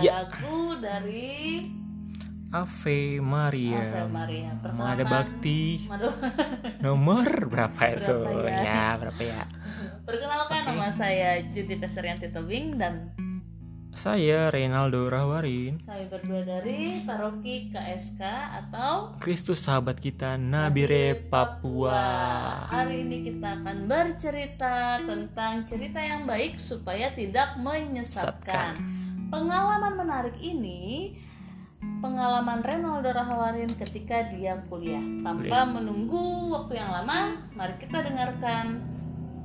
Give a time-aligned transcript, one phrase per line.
[0.00, 0.24] Iya.
[0.24, 1.68] lagu dari
[2.52, 3.80] Ave Maria.
[3.80, 4.52] Ave Maria.
[4.76, 5.88] Mada Bakti.
[6.84, 8.12] Nomor berapa itu?
[8.12, 8.60] Berapa ya?
[8.60, 9.42] ya, berapa ya?
[10.04, 13.08] Perkenalkan nama saya Judita Serianti Tobing dan
[13.92, 15.84] Saya Reynaldo Rahwarin.
[15.84, 18.20] kami berdua dari Paroki KSK
[18.64, 22.00] atau Kristus sahabat kita Nabire Papua.
[22.72, 29.01] Hari ini kita akan bercerita tentang cerita yang baik supaya tidak menyesatkan.
[29.32, 31.16] Pengalaman menarik ini
[32.04, 35.00] pengalaman Renaldo Rahawarin ketika dia kuliah.
[35.24, 38.84] Tanpa menunggu waktu yang lama, mari kita dengarkan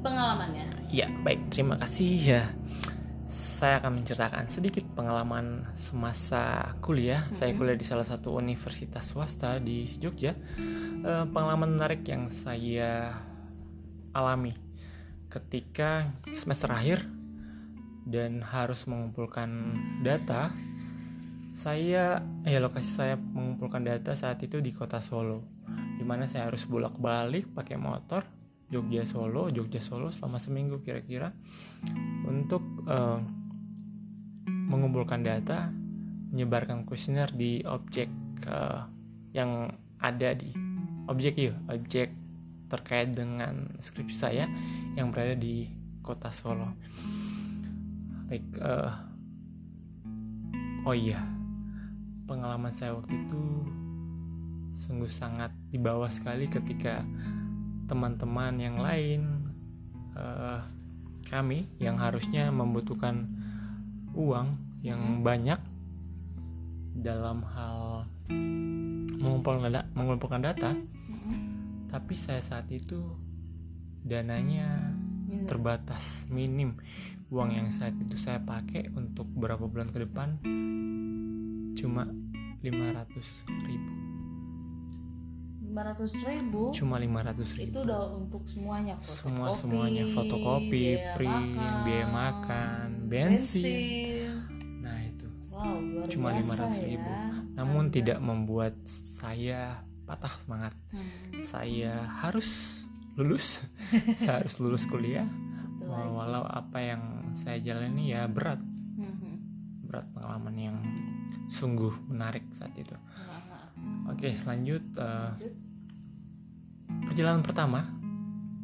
[0.00, 0.88] pengalamannya.
[0.88, 1.52] Ya, baik.
[1.52, 2.42] Terima kasih ya.
[3.28, 7.20] Saya akan menceritakan sedikit pengalaman semasa kuliah.
[7.28, 10.32] Saya kuliah di salah satu universitas swasta di Jogja.
[11.04, 13.12] Eh, pengalaman menarik yang saya
[14.16, 14.56] alami
[15.28, 17.04] ketika semester akhir
[18.04, 19.50] dan harus mengumpulkan
[20.04, 20.52] data.
[21.54, 25.40] Saya ya lokasi saya mengumpulkan data saat itu di kota Solo,
[25.96, 28.26] di mana saya harus bolak-balik pakai motor
[28.68, 31.30] Jogja Solo, Jogja Solo selama seminggu kira-kira
[32.26, 33.20] untuk eh,
[34.50, 35.70] mengumpulkan data,
[36.34, 38.10] menyebarkan kuesioner di objek
[38.50, 38.82] eh,
[39.30, 39.70] yang
[40.02, 40.50] ada di
[41.06, 42.10] objek ya, objek
[42.66, 44.50] terkait dengan skripsi saya
[44.98, 45.70] yang berada di
[46.02, 46.66] kota Solo.
[48.34, 48.92] Baik, eh,
[50.82, 51.22] oh iya,
[52.26, 53.38] pengalaman saya waktu itu
[54.74, 57.06] sungguh sangat di bawah sekali ketika
[57.86, 59.22] teman-teman yang lain
[60.18, 60.58] eh,
[61.30, 63.22] kami yang harusnya membutuhkan
[64.18, 64.50] uang
[64.82, 65.62] yang banyak
[66.90, 68.02] dalam hal
[69.22, 70.74] mengumpulkan data, mengumpulkan data.
[71.86, 72.98] Tapi saya saat itu
[74.02, 74.90] dananya
[75.46, 76.74] terbatas minim
[77.26, 80.36] uang yang saat itu saya pakai untuk beberapa bulan ke depan
[81.74, 82.04] cuma
[82.60, 82.64] 500
[83.62, 83.92] ribu
[85.64, 91.48] 500 ribu cuma 500 ribu itu udah untuk semuanya fotokopi, semua semuanya fotokopi, biaya print,
[91.50, 94.30] makan, biaya makan, bensin.
[94.80, 97.10] Nah itu Wow, luar cuma biasa 500 ribu.
[97.10, 97.26] ya.
[97.54, 100.74] Namun tidak membuat saya patah semangat.
[100.90, 101.06] Hmm,
[101.40, 102.82] Saya harus
[103.14, 103.62] lulus,
[104.18, 105.26] saya harus lulus kuliah.
[105.96, 108.58] Walau apa yang saya jalani ya berat,
[108.94, 109.38] Hmm,
[109.82, 110.76] berat pengalaman yang
[111.46, 112.94] sungguh menarik saat itu.
[112.94, 114.08] nah.
[114.08, 114.82] Oke, lanjut.
[114.94, 115.54] eh, Lanjut.
[117.04, 117.84] perjalanan pertama,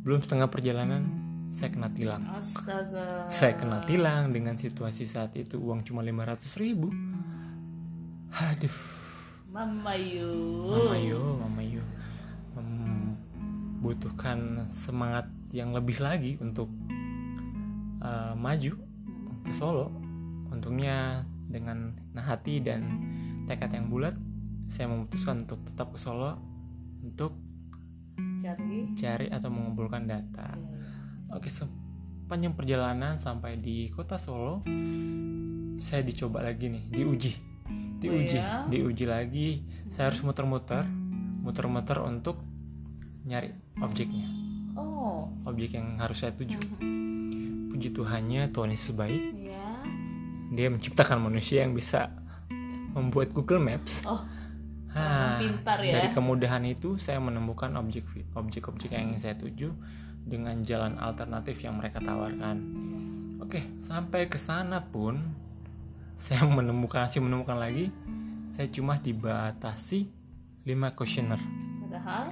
[0.00, 1.02] belum setengah perjalanan,
[1.48, 2.24] saya kena tilang.
[2.28, 3.28] Astaga.
[3.28, 6.90] Saya kena tilang dengan situasi saat itu uang cuma 500 ribu.
[8.34, 8.74] Aduh,
[9.48, 10.34] Mama Yu.
[10.66, 11.84] Mama Yo, Mama Yo
[12.54, 16.66] membutuhkan semangat yang lebih lagi untuk
[18.04, 18.76] uh, maju
[19.48, 19.88] ke Solo.
[20.52, 22.84] Untungnya dengan nah hati dan
[23.48, 24.14] tekad yang bulat,
[24.68, 26.36] saya memutuskan untuk tetap ke Solo
[27.04, 27.32] untuk
[28.44, 28.92] Cari.
[28.94, 30.52] cari atau mengumpulkan data.
[31.32, 34.60] Oke, sepanjang perjalanan sampai di kota Solo,
[35.80, 37.32] saya dicoba lagi nih, diuji,
[37.98, 38.68] diuji, Oh ya?
[38.68, 39.48] diuji lagi.
[39.90, 40.84] Saya harus muter-muter,
[41.42, 42.38] muter-muter untuk
[43.24, 43.48] nyari
[43.80, 44.28] objeknya,
[44.76, 45.32] Oh.
[45.48, 46.60] objek yang harus saya tuju.
[46.60, 47.13] Mhm.
[47.74, 49.34] Puji Tuhannya, Tuhan Yesus baik.
[49.34, 49.66] Ya.
[50.54, 52.14] Dia menciptakan manusia yang bisa
[52.94, 54.06] membuat Google Maps.
[54.06, 54.22] Oh.
[55.42, 55.98] Pintar ya.
[55.98, 58.06] Dari kemudahan itu saya menemukan objek
[58.38, 59.74] objek-objek yang ingin saya tuju
[60.22, 62.62] dengan jalan alternatif yang mereka tawarkan.
[63.42, 65.18] Oke, sampai ke sana pun
[66.14, 67.90] saya menemukan masih menemukan lagi
[68.54, 70.06] saya cuma dibatasi
[70.62, 71.42] 5 kuesioner.
[71.82, 72.26] Padahal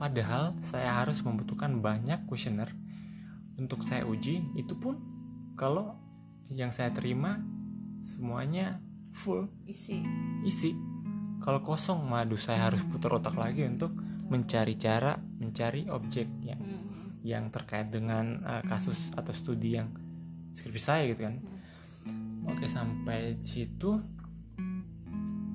[0.00, 2.72] Padahal saya harus membutuhkan banyak kuesioner
[3.60, 4.40] untuk saya uji.
[4.56, 4.96] Itu pun
[5.60, 5.92] kalau
[6.48, 7.36] yang saya terima
[8.00, 8.80] semuanya
[9.12, 10.00] full isi.
[10.48, 10.72] isi
[11.40, 13.92] kalau kosong madu saya harus putar otak lagi untuk
[14.30, 16.86] mencari cara mencari objek yang Hmm.
[17.26, 19.92] yang terkait dengan uh, kasus atau studi yang
[20.56, 21.36] skripsi saya gitu kan
[22.48, 24.00] oke sampai situ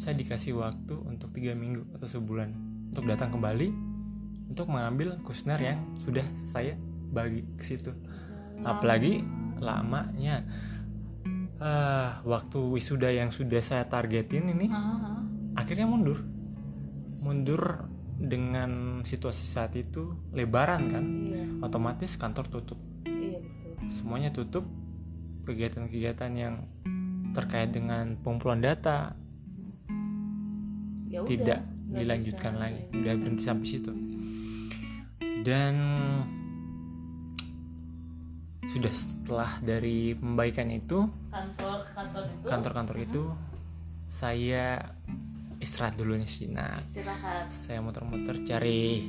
[0.00, 2.48] saya dikasih waktu untuk tiga minggu atau sebulan
[2.94, 3.68] untuk datang kembali
[4.48, 6.74] untuk mengambil kuesioner yang sudah saya
[7.10, 7.90] bagi ke situ.
[8.62, 9.20] Apalagi
[9.60, 10.42] lamanya.
[11.60, 15.20] Eh, waktu wisuda yang sudah saya targetin ini Ah,
[15.60, 16.16] akhirnya mundur.
[17.20, 17.84] Mundur
[18.16, 21.04] dengan situasi saat itu lebaran kan?
[21.04, 21.44] Iya.
[21.60, 22.80] otomatis kantor tutup.
[23.04, 23.92] Iya betul.
[23.92, 24.64] semuanya tutup.
[25.44, 26.54] Kegiatan-kegiatan yang
[27.36, 29.12] terkait dengan pengumpulan data
[31.10, 31.60] Ya udah, tidak
[31.90, 32.62] dilanjutkan bisa.
[32.62, 32.80] lagi.
[32.94, 33.92] Udah berhenti sampai situ.
[35.42, 35.74] Dan
[38.70, 42.46] sudah setelah dari pembaikan itu Kantor kantor itu?
[42.46, 43.22] kantor-kantor itu
[44.06, 44.78] saya
[45.58, 47.46] istirahat dulu nih sejenak istirahat.
[47.50, 49.06] Saya muter-muter cari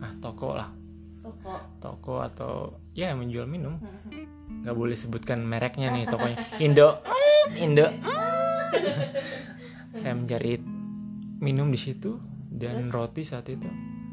[0.00, 0.68] ah toko lah.
[1.20, 1.52] Toko.
[1.80, 2.52] Toko atau
[2.96, 3.76] ya yang menjual minum.
[3.76, 4.64] Hmm.
[4.64, 6.36] nggak boleh sebutkan mereknya nih tokonya.
[6.60, 7.00] Indo.
[7.56, 7.88] Indo.
[9.96, 10.60] Saya mencari
[11.40, 12.16] minum di situ
[12.52, 13.68] dan roti saat itu.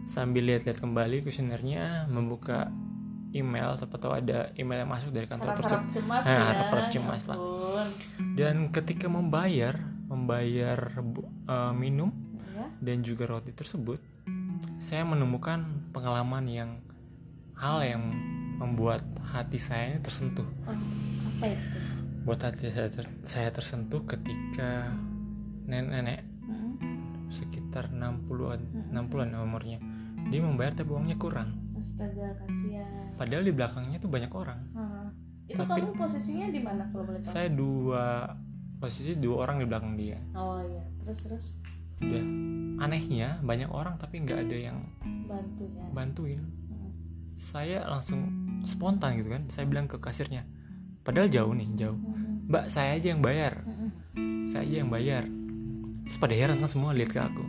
[0.07, 2.71] Sambil lihat-lihat kembali kuesionernya membuka
[3.31, 5.87] email siapa tahu ada email yang masuk dari kantor tersebut.
[5.93, 6.63] cemas Nah, ya.
[6.63, 7.37] ya cemas lah.
[8.33, 9.75] dan ketika membayar
[10.07, 10.79] membayar
[11.45, 12.09] eh, minum
[12.53, 12.65] ya.
[12.79, 13.99] dan juga roti tersebut
[14.77, 16.69] saya menemukan pengalaman yang
[17.55, 18.03] hal yang
[18.57, 20.45] membuat hati saya ini tersentuh.
[20.65, 20.73] Oh,
[21.35, 21.77] apa itu?
[22.23, 24.91] Buat hati saya, ter- saya tersentuh ketika
[25.63, 26.79] nenek-nenek Hmm.
[27.27, 29.79] sekitar 60-an 60-an umurnya
[30.25, 33.07] dia membayar tapi uangnya kurang astaga kasihan.
[33.15, 34.59] Padahal di belakangnya tuh banyak orang.
[34.75, 35.07] Hmm.
[35.47, 37.31] itu Tapi- kamu posisinya di mana kalau boleh tahu?
[37.31, 38.35] Saya dua
[38.83, 40.19] posisi dua orang di belakang dia.
[40.35, 40.83] Oh iya.
[41.07, 41.45] Terus terus?
[42.03, 42.23] Udah.
[42.83, 44.77] Anehnya banyak orang tapi nggak ada yang
[45.23, 45.85] bantu ya?
[45.95, 46.41] bantuin.
[46.43, 46.91] Hmm.
[47.39, 48.27] saya langsung
[48.67, 49.47] spontan gitu kan.
[49.47, 50.43] Saya bilang ke kasirnya
[51.07, 51.95] padahal jauh nih jauh.
[51.95, 52.51] Hmm.
[52.51, 53.63] mbak saya aja yang bayar.
[53.63, 54.43] Hmm.
[54.43, 55.23] saya aja yang bayar.
[56.03, 57.43] Terus pada heran kan semua lihat ke aku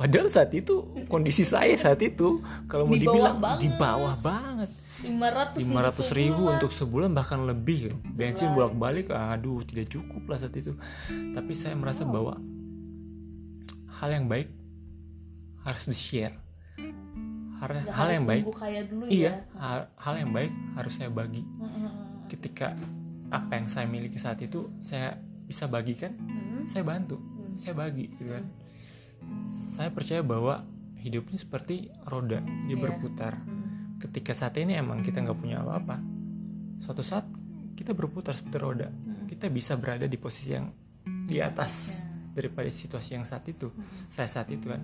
[0.00, 3.60] padahal saat itu kondisi saya saat itu kalau mau Di dibilang banget.
[3.60, 4.70] di bawah banget.
[5.00, 6.52] 500 500 ribu sebulan.
[6.56, 7.92] untuk sebulan bahkan lebih.
[8.10, 10.72] Bensin bolak balik aduh tidak cukup lah saat itu.
[11.08, 12.40] Tapi saya merasa bahwa
[13.96, 14.48] hal yang baik
[15.60, 16.32] harus di share
[17.60, 18.44] hal, hal yang baik
[18.88, 19.60] dulu iya ya.
[19.60, 21.44] hal, hal yang baik harus saya bagi.
[21.44, 22.24] Hmm.
[22.26, 22.72] ketika
[23.28, 26.64] apa yang saya miliki saat itu saya bisa bagikan Hmm.
[26.64, 27.20] saya bantu
[27.56, 28.44] saya bagi gitu kan
[29.46, 30.62] saya percaya bahwa
[31.00, 31.74] hidup ini seperti
[32.04, 32.76] roda dia Iya.
[32.76, 33.96] berputar Hmm.
[33.98, 35.96] ketika saat ini emang kita nggak punya apa-apa
[36.78, 37.24] suatu saat
[37.74, 39.24] kita berputar seperti roda Hmm.
[39.26, 40.68] kita bisa berada di posisi yang
[41.24, 42.04] di atas Ya.
[42.36, 43.72] daripada situasi yang saat itu
[44.08, 44.80] saya saat itu kan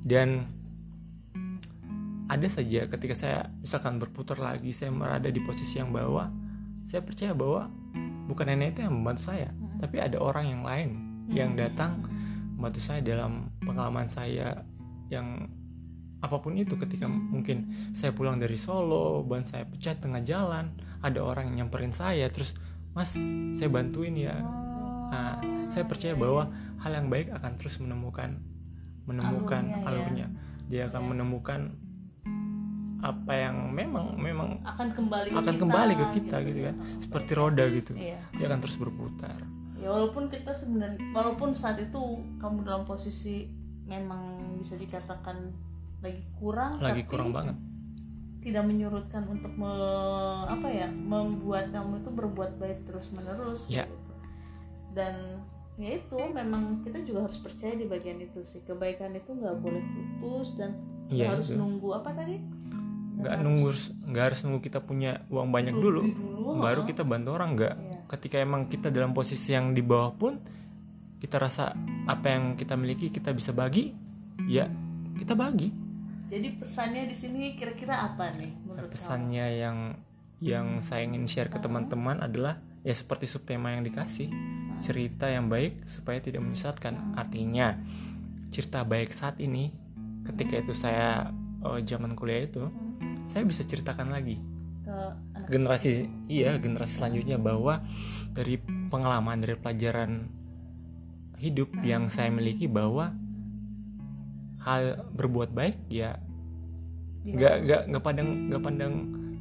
[0.00, 0.46] dan
[2.24, 6.30] ada saja ketika saya misalkan berputar lagi saya berada di posisi yang bawah
[6.84, 7.68] saya percaya bahwa
[8.24, 10.90] bukan nenek itu yang membantu saya tapi ada orang yang lain
[11.28, 12.00] yang datang
[12.64, 14.64] membantu saya dalam pengalaman saya
[15.12, 15.44] yang
[16.24, 20.72] apa pun itu ketika mungkin saya pulang dari Solo ban saya pecah tengah jalan
[21.04, 22.56] ada orang yang nyamperin saya terus
[22.96, 23.12] mas
[23.52, 24.32] saya bantuin ya
[25.12, 25.36] nah
[25.68, 26.48] saya percaya bahwa
[26.80, 28.40] hal yang baik akan terus menemukan
[29.04, 29.84] menemukan Alurnya, ya.
[29.84, 30.26] alurnya
[30.72, 31.60] dia akan menemukan
[33.04, 36.66] apa yang memang memang akan kembali ke akan kita, kembali ke kita gitu ya.
[36.72, 38.16] kan seperti roda gitu Iya.
[38.32, 39.36] dia akan terus berputar
[39.84, 42.00] ya walaupun kita sebenarnya walaupun saat itu
[42.34, 43.44] kamu dalam posisi
[43.84, 44.24] memang
[44.56, 45.36] bisa dikatakan
[46.00, 47.52] lagi kurang lagi tapi kurang banget
[48.40, 53.84] tidak menyurutkan untuk me- apa ya membuat kamu itu berbuat baik terus menerus Ya.
[53.84, 53.96] gitu.
[54.94, 55.14] dan
[55.74, 59.82] ya itu memang kita juga harus percaya di bagian itu sih kebaikan itu nggak boleh
[60.20, 60.72] putus dan
[61.06, 61.56] Iya, harus itu.
[61.56, 62.40] nunggu apa tadi
[63.14, 63.68] nggak nunggu
[64.08, 67.93] nggak harus nunggu kita punya uang banyak dulu dulu baru kita bantu orang nggak Iya.
[68.08, 70.36] Ketika emang kita dalam posisi yang di bawah pun
[71.20, 71.72] kita rasa
[72.04, 73.92] apa yang kita miliki kita bisa bagi
[74.44, 74.68] ya
[75.16, 75.72] kita bagi.
[76.28, 78.94] Jadi pesannya di sini kira-kira apa nih menurut kamu?
[78.96, 79.78] pesannya yang
[80.42, 84.28] yang saya ingin share ke teman-teman adalah ya seperti subtema yang dikasih
[84.84, 87.16] cerita yang baik supaya tidak menyesatkan.
[87.16, 87.72] Artinya
[88.52, 89.72] cerita baik saat ini
[90.28, 91.32] ketika itu saya
[91.64, 92.68] oh, zaman kuliah itu
[93.24, 94.36] saya bisa ceritakan lagi.
[94.84, 94.96] Ke
[95.48, 97.80] generasi iya generasi selanjutnya bahwa
[98.34, 98.58] dari
[98.90, 100.26] pengalaman dari pelajaran
[101.38, 103.12] hidup yang saya miliki bahwa
[104.64, 106.16] hal berbuat baik ya
[107.24, 108.94] nggak nggak nggak pandang nggak pandang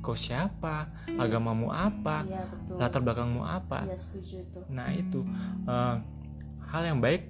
[0.03, 2.75] kau siapa agamamu apa iya betul.
[2.75, 3.87] latar belakangmu apa.
[3.87, 4.59] Iya setuju itu.
[4.67, 5.23] Nah itu
[5.63, 5.95] eh,
[6.73, 7.23] hal yang baik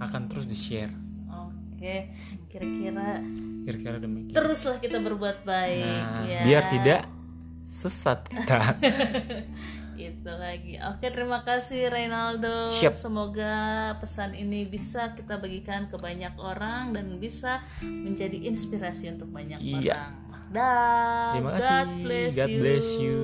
[0.00, 0.90] akan terus di share
[1.28, 1.96] oke
[2.48, 3.20] kira-kira
[3.68, 4.34] kira-kira demikian.
[4.34, 6.40] teruslah kita berbuat baik nah ya.
[6.48, 7.00] biar tidak
[7.80, 8.76] sesat kita.
[9.96, 10.80] Itu lagi.
[10.86, 12.68] Oke terima kasih Reynaldo.
[12.68, 12.92] Siap.
[12.94, 13.52] semoga
[13.96, 19.96] pesan ini bisa kita bagikan ke banyak orang dan bisa menjadi inspirasi untuk banyak Iya.
[19.96, 20.12] orang.
[20.50, 21.30] Dah.
[21.32, 22.00] Terima God kasih.
[22.00, 22.58] bless God you.
[22.58, 23.18] bless you